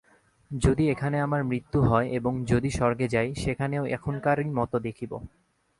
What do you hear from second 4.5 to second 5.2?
মত দেখিব।